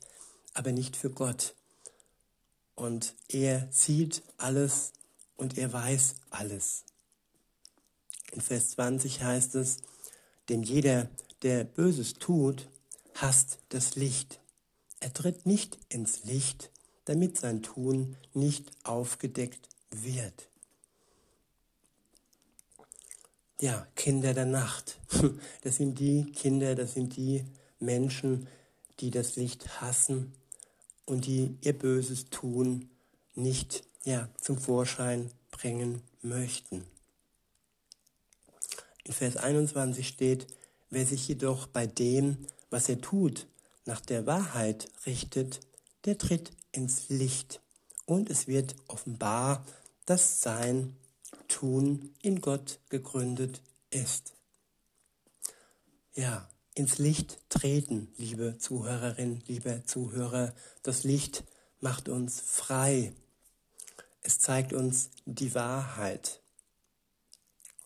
aber 0.53 0.71
nicht 0.71 0.95
für 0.95 1.09
Gott. 1.09 1.55
Und 2.75 3.15
er 3.29 3.67
sieht 3.71 4.23
alles 4.37 4.91
und 5.37 5.57
er 5.57 5.71
weiß 5.71 6.15
alles. 6.29 6.83
In 8.31 8.41
Vers 8.41 8.71
20 8.71 9.21
heißt 9.23 9.55
es, 9.55 9.77
denn 10.49 10.63
jeder, 10.63 11.09
der 11.41 11.63
Böses 11.63 12.13
tut, 12.13 12.69
hasst 13.13 13.59
das 13.69 13.95
Licht. 13.95 14.39
Er 14.99 15.13
tritt 15.13 15.45
nicht 15.45 15.77
ins 15.89 16.23
Licht, 16.23 16.71
damit 17.05 17.37
sein 17.37 17.61
Tun 17.61 18.17
nicht 18.33 18.71
aufgedeckt 18.83 19.69
wird. 19.91 20.49
Ja, 23.61 23.87
Kinder 23.95 24.33
der 24.33 24.45
Nacht. 24.45 24.99
Das 25.61 25.77
sind 25.77 25.99
die 25.99 26.25
Kinder, 26.31 26.75
das 26.75 26.93
sind 26.93 27.15
die 27.15 27.43
Menschen, 27.79 28.47
die 28.99 29.11
das 29.11 29.35
Licht 29.35 29.81
hassen 29.81 30.33
und 31.05 31.25
die 31.25 31.57
ihr 31.61 31.73
Böses 31.73 32.29
tun, 32.29 32.89
nicht 33.33 33.83
ja, 34.05 34.29
zum 34.39 34.57
Vorschein 34.57 35.31
bringen 35.51 36.01
möchten. 36.21 36.85
In 39.03 39.13
Vers 39.13 39.37
21 39.37 40.07
steht, 40.07 40.47
wer 40.89 41.05
sich 41.05 41.27
jedoch 41.27 41.67
bei 41.67 41.85
dem, 41.85 42.47
was 42.69 42.87
er 42.87 43.01
tut, 43.01 43.47
nach 43.85 44.01
der 44.01 44.25
Wahrheit 44.25 44.89
richtet, 45.05 45.59
der 46.05 46.17
tritt 46.17 46.51
ins 46.71 47.09
Licht 47.09 47.61
und 48.05 48.29
es 48.29 48.47
wird 48.47 48.75
offenbar, 48.87 49.65
dass 50.05 50.41
sein 50.41 50.95
Tun 51.47 52.13
in 52.21 52.41
Gott 52.41 52.79
gegründet 52.89 53.61
ist. 53.89 54.33
Ja, 56.13 56.49
ins 56.73 56.97
Licht 56.97 57.39
treten, 57.49 58.13
liebe 58.17 58.57
Zuhörerin, 58.57 59.41
liebe 59.47 59.83
Zuhörer. 59.85 60.53
Das 60.83 61.03
Licht 61.03 61.43
macht 61.79 62.09
uns 62.09 62.39
frei. 62.39 63.13
Es 64.25 64.39
zeigt 64.39 64.73
uns 64.73 65.11
die 65.27 65.53
Wahrheit. 65.53 66.41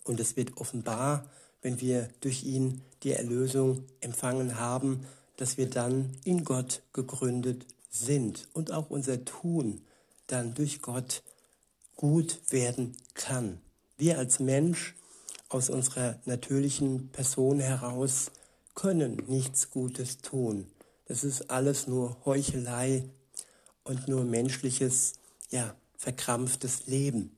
Und 0.05 0.21
es 0.21 0.37
wird 0.37 0.55
offenbar, 0.55 1.29
wenn 1.61 1.81
wir 1.81 2.07
durch 2.21 2.45
ihn 2.45 2.81
die 3.03 3.11
Erlösung 3.11 3.83
empfangen 3.99 4.57
haben, 4.57 5.05
dass 5.35 5.57
wir 5.57 5.69
dann 5.69 6.17
in 6.23 6.45
Gott 6.45 6.81
gegründet 6.93 7.65
sind 7.89 8.47
und 8.53 8.71
auch 8.71 8.89
unser 8.89 9.25
Tun 9.25 9.81
dann 10.27 10.53
durch 10.53 10.81
Gott 10.81 11.23
gut 11.97 12.39
werden 12.51 12.95
kann. 13.15 13.59
Wir 13.97 14.17
als 14.17 14.39
Mensch 14.39 14.95
aus 15.49 15.69
unserer 15.69 16.21
natürlichen 16.23 17.09
Person 17.09 17.59
heraus 17.59 18.31
können 18.75 19.21
nichts 19.27 19.71
Gutes 19.71 20.19
tun. 20.19 20.71
Das 21.05 21.25
ist 21.25 21.51
alles 21.51 21.87
nur 21.87 22.15
Heuchelei 22.23 23.03
und 23.83 24.07
nur 24.07 24.23
menschliches, 24.23 25.15
ja, 25.49 25.75
verkrampftes 25.99 26.87
Leben. 26.87 27.35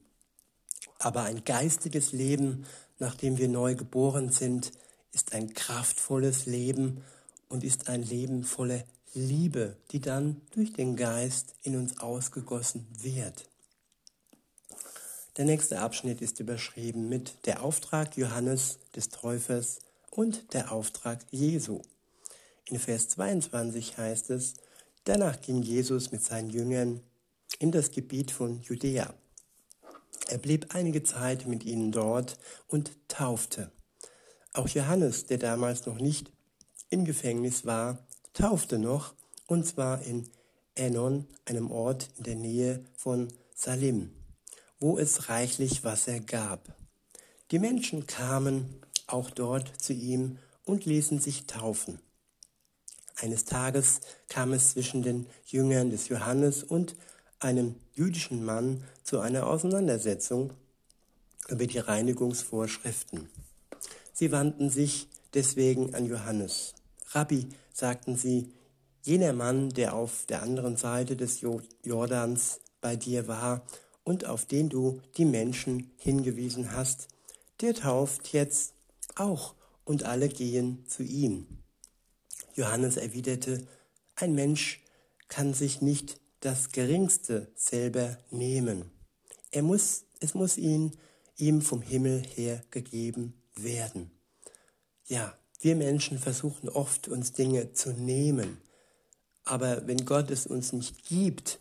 Aber 1.00 1.24
ein 1.24 1.44
geistiges 1.44 2.12
Leben, 2.12 2.64
nachdem 2.98 3.36
wir 3.36 3.48
neu 3.48 3.74
geboren 3.74 4.30
sind, 4.30 4.70
ist 5.12 5.34
ein 5.34 5.52
kraftvolles 5.52 6.46
Leben 6.46 7.02
und 7.48 7.64
ist 7.64 7.88
ein 7.88 8.02
Leben 8.02 8.44
voller 8.44 8.84
Liebe, 9.14 9.76
die 9.90 10.00
dann 10.00 10.40
durch 10.52 10.72
den 10.72 10.96
Geist 10.96 11.54
in 11.64 11.76
uns 11.76 11.98
ausgegossen 11.98 12.86
wird. 12.98 13.48
Der 15.36 15.44
nächste 15.44 15.80
Abschnitt 15.80 16.22
ist 16.22 16.38
überschrieben 16.38 17.08
mit 17.08 17.46
der 17.46 17.62
Auftrag 17.62 18.16
Johannes 18.16 18.78
des 18.94 19.08
Täufers 19.08 19.80
und 20.10 20.54
der 20.54 20.70
Auftrag 20.70 21.18
Jesu. 21.30 21.82
In 22.66 22.78
Vers 22.78 23.08
22 23.08 23.98
heißt 23.98 24.30
es, 24.30 24.54
danach 25.04 25.40
ging 25.40 25.62
Jesus 25.62 26.12
mit 26.12 26.22
seinen 26.22 26.48
Jüngern 26.48 27.00
in 27.58 27.72
das 27.72 27.90
Gebiet 27.90 28.30
von 28.30 28.60
Judäa. 28.62 29.14
Er 30.28 30.38
blieb 30.38 30.74
einige 30.74 31.02
Zeit 31.02 31.46
mit 31.46 31.64
ihnen 31.64 31.92
dort 31.92 32.38
und 32.66 32.92
taufte. 33.08 33.70
Auch 34.52 34.68
Johannes, 34.68 35.26
der 35.26 35.38
damals 35.38 35.86
noch 35.86 35.98
nicht 35.98 36.32
im 36.90 37.04
Gefängnis 37.04 37.64
war, 37.64 38.06
taufte 38.32 38.78
noch, 38.78 39.14
und 39.46 39.66
zwar 39.66 40.02
in 40.02 40.28
Enon, 40.74 41.26
einem 41.44 41.70
Ort 41.70 42.08
in 42.18 42.24
der 42.24 42.36
Nähe 42.36 42.84
von 42.96 43.28
Salim 43.54 44.12
wo 44.82 44.98
es 44.98 45.28
reichlich 45.28 45.84
Wasser 45.84 46.18
gab. 46.18 46.74
Die 47.52 47.60
Menschen 47.60 48.06
kamen 48.06 48.80
auch 49.06 49.30
dort 49.30 49.80
zu 49.80 49.92
ihm 49.92 50.38
und 50.64 50.84
ließen 50.84 51.20
sich 51.20 51.46
taufen. 51.46 52.00
Eines 53.14 53.44
Tages 53.44 54.00
kam 54.28 54.52
es 54.52 54.72
zwischen 54.72 55.02
den 55.02 55.26
Jüngern 55.46 55.90
des 55.90 56.08
Johannes 56.08 56.64
und 56.64 56.96
einem 57.42 57.74
jüdischen 57.94 58.44
Mann 58.44 58.84
zu 59.02 59.20
einer 59.20 59.46
Auseinandersetzung 59.46 60.52
über 61.48 61.66
die 61.66 61.78
Reinigungsvorschriften. 61.78 63.28
Sie 64.12 64.32
wandten 64.32 64.70
sich 64.70 65.08
deswegen 65.34 65.94
an 65.94 66.06
Johannes. 66.06 66.74
Rabbi, 67.10 67.48
sagten 67.72 68.16
sie, 68.16 68.52
jener 69.02 69.32
Mann, 69.32 69.70
der 69.70 69.94
auf 69.94 70.26
der 70.26 70.42
anderen 70.42 70.76
Seite 70.76 71.16
des 71.16 71.40
Jordans 71.84 72.60
bei 72.80 72.96
dir 72.96 73.26
war 73.28 73.66
und 74.04 74.26
auf 74.26 74.46
den 74.46 74.68
du 74.68 75.00
die 75.16 75.24
Menschen 75.24 75.90
hingewiesen 75.96 76.72
hast, 76.72 77.08
der 77.60 77.74
tauft 77.74 78.32
jetzt 78.32 78.74
auch 79.16 79.54
und 79.84 80.04
alle 80.04 80.28
gehen 80.28 80.84
zu 80.86 81.02
ihm. 81.02 81.46
Johannes 82.54 82.96
erwiderte, 82.96 83.66
ein 84.16 84.34
Mensch 84.34 84.82
kann 85.28 85.54
sich 85.54 85.80
nicht 85.80 86.20
das 86.42 86.72
Geringste 86.72 87.52
selber 87.54 88.18
nehmen. 88.30 88.90
Er 89.52 89.62
muss, 89.62 90.04
es 90.20 90.34
muss 90.34 90.58
ihn, 90.58 90.92
ihm 91.36 91.62
vom 91.62 91.82
Himmel 91.82 92.22
her 92.34 92.62
gegeben 92.70 93.34
werden. 93.54 94.10
Ja, 95.06 95.36
wir 95.60 95.76
Menschen 95.76 96.18
versuchen 96.18 96.68
oft, 96.68 97.06
uns 97.06 97.32
Dinge 97.32 97.72
zu 97.74 97.92
nehmen. 97.92 98.58
Aber 99.44 99.86
wenn 99.86 100.04
Gott 100.04 100.30
es 100.30 100.46
uns 100.46 100.72
nicht 100.72 101.04
gibt, 101.04 101.60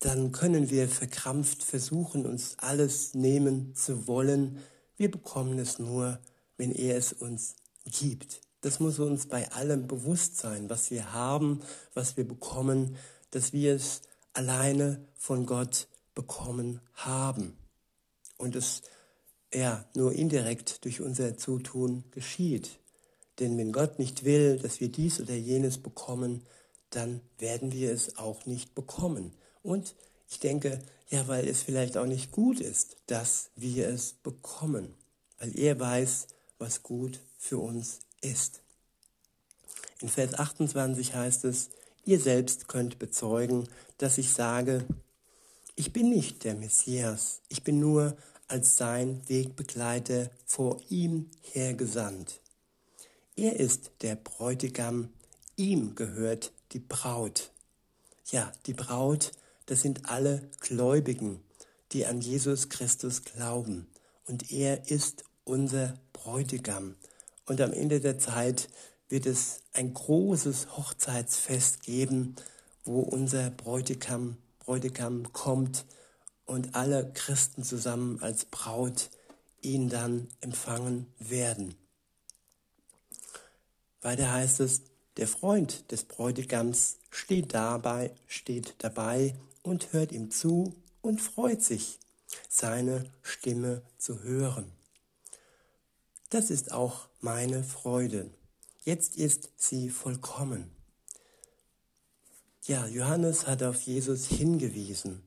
dann 0.00 0.32
können 0.32 0.70
wir 0.70 0.88
verkrampft 0.88 1.62
versuchen, 1.62 2.26
uns 2.26 2.58
alles 2.58 3.14
nehmen 3.14 3.74
zu 3.74 4.06
wollen. 4.06 4.58
Wir 4.96 5.10
bekommen 5.10 5.58
es 5.58 5.78
nur, 5.78 6.20
wenn 6.58 6.72
er 6.72 6.96
es 6.98 7.14
uns 7.14 7.56
gibt. 7.84 8.42
Das 8.60 8.80
muss 8.80 8.98
uns 8.98 9.26
bei 9.26 9.50
allem 9.52 9.86
bewusst 9.86 10.36
sein, 10.36 10.68
was 10.68 10.90
wir 10.90 11.14
haben, 11.14 11.62
was 11.94 12.18
wir 12.18 12.28
bekommen, 12.28 12.96
dass 13.30 13.54
wir 13.54 13.74
es 13.74 14.02
alleine 14.32 15.06
von 15.14 15.46
Gott 15.46 15.88
bekommen 16.14 16.80
haben. 16.94 17.56
Und 18.36 18.56
es 18.56 18.82
ja 19.52 19.84
nur 19.94 20.12
indirekt 20.12 20.84
durch 20.84 21.00
unser 21.00 21.36
Zutun 21.36 22.04
geschieht. 22.10 22.78
Denn 23.38 23.56
wenn 23.58 23.72
Gott 23.72 23.98
nicht 23.98 24.24
will, 24.24 24.58
dass 24.58 24.80
wir 24.80 24.88
dies 24.88 25.20
oder 25.20 25.34
jenes 25.34 25.78
bekommen, 25.78 26.42
dann 26.90 27.20
werden 27.38 27.72
wir 27.72 27.92
es 27.92 28.16
auch 28.16 28.46
nicht 28.46 28.74
bekommen. 28.74 29.32
Und 29.62 29.94
ich 30.28 30.38
denke, 30.38 30.80
ja, 31.08 31.26
weil 31.26 31.48
es 31.48 31.62
vielleicht 31.62 31.96
auch 31.96 32.06
nicht 32.06 32.30
gut 32.30 32.60
ist, 32.60 32.96
dass 33.06 33.50
wir 33.56 33.88
es 33.88 34.12
bekommen, 34.12 34.94
weil 35.38 35.58
er 35.58 35.78
weiß, 35.78 36.28
was 36.58 36.82
gut 36.82 37.20
für 37.38 37.58
uns 37.58 38.00
ist. 38.20 38.62
In 40.00 40.08
Vers 40.08 40.34
28 40.34 41.14
heißt 41.14 41.44
es, 41.44 41.70
ihr 42.04 42.20
selbst 42.20 42.68
könnt 42.68 42.98
bezeugen, 42.98 43.68
dass 44.00 44.16
ich 44.16 44.32
sage, 44.32 44.86
ich 45.76 45.92
bin 45.92 46.08
nicht 46.08 46.44
der 46.44 46.54
Messias, 46.54 47.42
ich 47.48 47.62
bin 47.62 47.80
nur 47.80 48.16
als 48.48 48.76
sein 48.76 49.20
Wegbegleiter 49.28 50.30
vor 50.46 50.80
ihm 50.88 51.30
hergesandt. 51.52 52.40
Er 53.36 53.60
ist 53.60 53.90
der 54.00 54.16
Bräutigam, 54.16 55.10
ihm 55.56 55.94
gehört 55.94 56.52
die 56.72 56.78
Braut. 56.78 57.50
Ja, 58.30 58.50
die 58.64 58.72
Braut, 58.72 59.32
das 59.66 59.82
sind 59.82 60.08
alle 60.08 60.48
Gläubigen, 60.60 61.42
die 61.92 62.06
an 62.06 62.22
Jesus 62.22 62.70
Christus 62.70 63.24
glauben. 63.24 63.86
Und 64.26 64.50
er 64.50 64.90
ist 64.90 65.24
unser 65.44 65.94
Bräutigam. 66.14 66.94
Und 67.44 67.60
am 67.60 67.74
Ende 67.74 68.00
der 68.00 68.18
Zeit 68.18 68.68
wird 69.10 69.26
es 69.26 69.60
ein 69.74 69.92
großes 69.92 70.76
Hochzeitsfest 70.78 71.82
geben, 71.82 72.36
wo 72.84 73.00
unser 73.00 73.50
Bräutigam, 73.50 74.36
Bräutigam 74.58 75.32
kommt 75.32 75.84
und 76.46 76.74
alle 76.74 77.12
Christen 77.12 77.62
zusammen 77.62 78.20
als 78.20 78.44
Braut 78.44 79.10
ihn 79.62 79.88
dann 79.88 80.28
empfangen 80.40 81.06
werden. 81.18 81.74
Weiter 84.02 84.32
heißt 84.32 84.60
es, 84.60 84.82
der 85.16 85.28
Freund 85.28 85.90
des 85.92 86.04
Bräutigams 86.04 86.98
steht 87.10 87.52
dabei, 87.54 88.14
steht 88.26 88.74
dabei 88.78 89.34
und 89.62 89.92
hört 89.92 90.12
ihm 90.12 90.30
zu 90.30 90.74
und 91.02 91.20
freut 91.20 91.62
sich, 91.62 91.98
seine 92.48 93.04
Stimme 93.22 93.82
zu 93.98 94.22
hören. 94.22 94.72
Das 96.30 96.50
ist 96.50 96.72
auch 96.72 97.08
meine 97.20 97.64
Freude. 97.64 98.30
Jetzt 98.84 99.16
ist 99.16 99.50
sie 99.56 99.90
vollkommen. 99.90 100.70
Ja, 102.66 102.86
Johannes 102.86 103.46
hat 103.46 103.62
auf 103.62 103.80
Jesus 103.82 104.26
hingewiesen. 104.26 105.22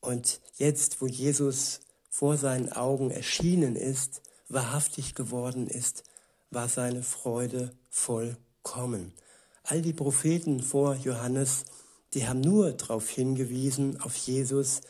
Und 0.00 0.40
jetzt, 0.56 1.00
wo 1.00 1.06
Jesus 1.06 1.80
vor 2.10 2.36
seinen 2.36 2.72
Augen 2.72 3.10
erschienen 3.10 3.76
ist, 3.76 4.22
wahrhaftig 4.48 5.14
geworden 5.14 5.66
ist, 5.66 6.04
war 6.50 6.68
seine 6.68 7.02
Freude 7.02 7.72
vollkommen. 7.90 9.12
All 9.64 9.82
die 9.82 9.92
Propheten 9.92 10.62
vor 10.62 10.94
Johannes 10.94 11.64
die 12.16 12.26
haben 12.26 12.40
nur 12.40 12.72
darauf 12.72 13.10
hingewiesen, 13.10 14.00
auf 14.00 14.16
Jesus 14.16 14.80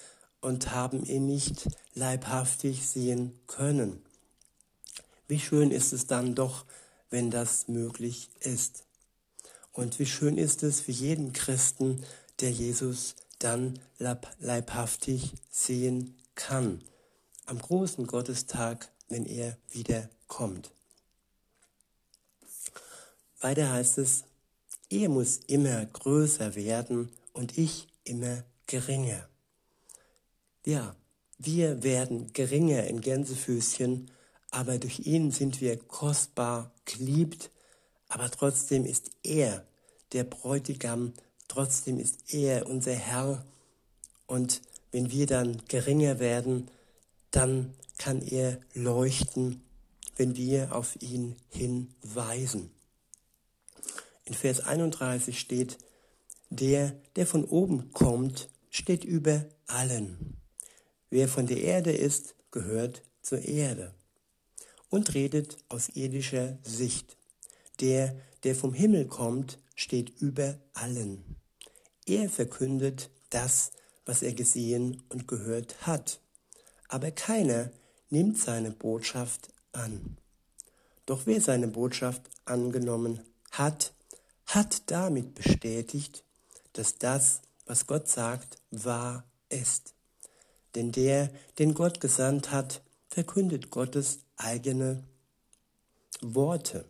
und 0.40 0.70
haben 0.70 1.04
ihn 1.04 1.26
nicht 1.26 1.68
leibhaftig 1.94 2.86
sehen 2.86 3.36
können. 3.48 4.00
Wie 5.26 5.40
schön 5.40 5.72
ist 5.72 5.92
es 5.92 6.06
dann 6.06 6.36
doch, 6.36 6.66
wenn 7.10 7.32
das 7.32 7.66
möglich 7.66 8.30
ist. 8.38 8.84
Und 9.76 9.98
wie 9.98 10.06
schön 10.06 10.38
ist 10.38 10.62
es 10.62 10.80
für 10.80 10.92
jeden 10.92 11.34
Christen, 11.34 12.02
der 12.40 12.50
Jesus 12.50 13.14
dann 13.38 13.78
leibhaftig 13.98 15.34
sehen 15.50 16.16
kann. 16.34 16.82
Am 17.44 17.58
großen 17.58 18.06
Gottestag, 18.06 18.90
wenn 19.10 19.26
er 19.26 19.58
wieder 19.68 20.08
kommt. 20.28 20.72
Weiter 23.38 23.70
heißt 23.70 23.98
es, 23.98 24.24
er 24.88 25.10
muss 25.10 25.40
immer 25.46 25.84
größer 25.84 26.54
werden 26.54 27.10
und 27.34 27.58
ich 27.58 27.86
immer 28.02 28.44
geringer. 28.66 29.28
Ja, 30.64 30.96
wir 31.36 31.82
werden 31.82 32.32
geringer 32.32 32.84
in 32.84 33.02
Gänsefüßchen, 33.02 34.10
aber 34.50 34.78
durch 34.78 35.00
ihn 35.00 35.32
sind 35.32 35.60
wir 35.60 35.76
kostbar 35.76 36.72
geliebt, 36.86 37.50
aber 38.08 38.30
trotzdem 38.30 38.84
ist 38.84 39.10
er, 39.22 39.64
der 40.12 40.24
Bräutigam, 40.24 41.12
trotzdem 41.48 41.98
ist 41.98 42.32
er 42.32 42.66
unser 42.68 42.94
Herr 42.94 43.44
und 44.26 44.62
wenn 44.92 45.10
wir 45.10 45.26
dann 45.26 45.62
geringer 45.68 46.18
werden, 46.18 46.70
dann 47.30 47.74
kann 47.98 48.22
er 48.22 48.58
leuchten, 48.74 49.62
wenn 50.16 50.36
wir 50.36 50.74
auf 50.74 51.00
ihn 51.02 51.36
hinweisen. 51.48 52.70
In 54.24 54.34
Vers 54.34 54.60
31 54.60 55.38
steht, 55.38 55.78
der, 56.50 56.96
der 57.16 57.26
von 57.26 57.44
oben 57.44 57.92
kommt, 57.92 58.48
steht 58.70 59.04
über 59.04 59.44
allen. 59.66 60.36
Wer 61.10 61.28
von 61.28 61.46
der 61.46 61.60
Erde 61.60 61.92
ist, 61.92 62.34
gehört 62.50 63.02
zur 63.22 63.42
Erde 63.42 63.94
und 64.90 65.14
redet 65.14 65.58
aus 65.68 65.90
irdischer 65.90 66.58
Sicht. 66.62 67.15
Der, 67.80 68.16
der 68.44 68.54
vom 68.54 68.72
Himmel 68.72 69.06
kommt, 69.06 69.58
steht 69.74 70.20
über 70.20 70.58
allen. 70.72 71.36
Er 72.06 72.28
verkündet 72.28 73.10
das, 73.30 73.72
was 74.04 74.22
er 74.22 74.32
gesehen 74.32 75.02
und 75.08 75.28
gehört 75.28 75.86
hat. 75.86 76.20
Aber 76.88 77.10
keiner 77.10 77.70
nimmt 78.10 78.38
seine 78.38 78.70
Botschaft 78.70 79.52
an. 79.72 80.16
Doch 81.04 81.26
wer 81.26 81.40
seine 81.40 81.68
Botschaft 81.68 82.22
angenommen 82.44 83.20
hat, 83.50 83.92
hat 84.46 84.90
damit 84.90 85.34
bestätigt, 85.34 86.24
dass 86.72 86.98
das, 86.98 87.42
was 87.66 87.86
Gott 87.86 88.08
sagt, 88.08 88.58
wahr 88.70 89.24
ist. 89.48 89.94
Denn 90.74 90.92
der, 90.92 91.30
den 91.58 91.74
Gott 91.74 92.00
gesandt 92.00 92.50
hat, 92.50 92.82
verkündet 93.08 93.70
Gottes 93.70 94.20
eigene 94.36 95.04
Worte. 96.20 96.84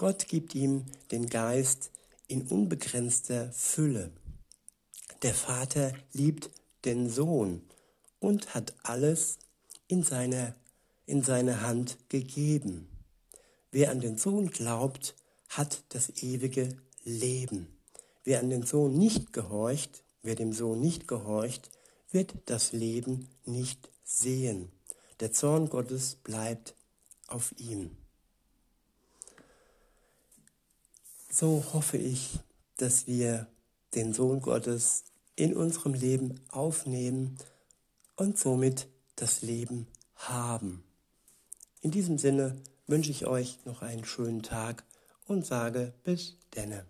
Gott 0.00 0.28
gibt 0.28 0.54
ihm 0.54 0.86
den 1.10 1.26
Geist 1.26 1.90
in 2.26 2.46
unbegrenzter 2.46 3.52
Fülle. 3.52 4.10
Der 5.20 5.34
Vater 5.34 5.92
liebt 6.14 6.48
den 6.86 7.10
Sohn 7.10 7.60
und 8.18 8.54
hat 8.54 8.72
alles 8.82 9.36
in 9.88 10.02
seine, 10.02 10.54
in 11.04 11.22
seine 11.22 11.60
Hand 11.60 11.98
gegeben. 12.08 12.88
Wer 13.72 13.90
an 13.90 14.00
den 14.00 14.16
Sohn 14.16 14.50
glaubt, 14.50 15.16
hat 15.50 15.84
das 15.90 16.08
ewige 16.22 16.78
Leben. 17.04 17.66
Wer 18.24 18.40
an 18.40 18.48
den 18.48 18.62
Sohn 18.62 18.96
nicht 18.96 19.34
gehorcht, 19.34 20.02
wer 20.22 20.34
dem 20.34 20.54
Sohn 20.54 20.80
nicht 20.80 21.08
gehorcht, 21.08 21.70
wird 22.10 22.36
das 22.46 22.72
Leben 22.72 23.28
nicht 23.44 23.90
sehen. 24.02 24.72
Der 25.20 25.32
Zorn 25.32 25.68
Gottes 25.68 26.14
bleibt 26.14 26.74
auf 27.26 27.52
ihm. 27.58 27.99
So 31.32 31.64
hoffe 31.72 31.96
ich, 31.96 32.40
dass 32.76 33.06
wir 33.06 33.46
den 33.94 34.12
Sohn 34.12 34.40
Gottes 34.40 35.04
in 35.36 35.56
unserem 35.56 35.94
Leben 35.94 36.40
aufnehmen 36.50 37.38
und 38.16 38.36
somit 38.36 38.88
das 39.14 39.40
Leben 39.40 39.86
haben. 40.16 40.82
In 41.82 41.92
diesem 41.92 42.18
Sinne 42.18 42.60
wünsche 42.88 43.12
ich 43.12 43.26
euch 43.26 43.64
noch 43.64 43.80
einen 43.80 44.04
schönen 44.04 44.42
Tag 44.42 44.84
und 45.26 45.46
sage 45.46 45.94
bis 46.02 46.36
denne. 46.56 46.84